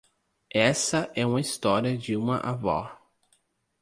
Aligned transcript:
Essa 0.55 1.11
é 1.13 1.23
uma 1.23 1.39
história 1.39 1.95
de 1.95 2.15
uma 2.17 2.39
avó. 2.39 2.89